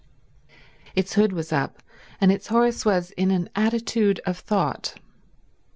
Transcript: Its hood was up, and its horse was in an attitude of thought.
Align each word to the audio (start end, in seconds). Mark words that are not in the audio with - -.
Its 0.95 1.13
hood 1.13 1.31
was 1.31 1.53
up, 1.53 1.83
and 2.19 2.31
its 2.31 2.47
horse 2.47 2.83
was 2.85 3.11
in 3.11 3.29
an 3.29 3.47
attitude 3.55 4.19
of 4.25 4.35
thought. 4.39 4.95